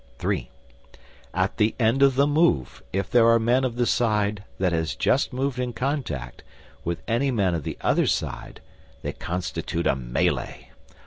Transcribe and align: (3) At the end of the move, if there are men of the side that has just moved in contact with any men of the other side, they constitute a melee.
(3) 0.17 0.49
At 1.31 1.57
the 1.57 1.75
end 1.79 2.01
of 2.01 2.15
the 2.15 2.25
move, 2.25 2.81
if 2.91 3.07
there 3.11 3.27
are 3.27 3.37
men 3.37 3.63
of 3.63 3.75
the 3.75 3.85
side 3.85 4.43
that 4.57 4.71
has 4.71 4.95
just 4.95 5.31
moved 5.31 5.59
in 5.59 5.73
contact 5.73 6.41
with 6.83 7.03
any 7.07 7.29
men 7.29 7.53
of 7.53 7.61
the 7.61 7.77
other 7.81 8.07
side, 8.07 8.61
they 9.03 9.13
constitute 9.13 9.85
a 9.85 9.95
melee. 9.95 10.71